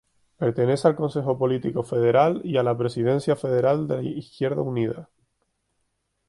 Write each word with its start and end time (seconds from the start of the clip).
Pertenece 0.39 0.87
al 0.87 0.95
Consejo 0.95 1.37
Político 1.37 1.83
Federal 1.83 2.41
y 2.43 2.57
a 2.57 2.63
la 2.63 2.75
presidencia 2.75 3.35
federal 3.35 3.87
de 3.87 4.03
Izquierda 4.03 4.63
Unida. 4.63 5.11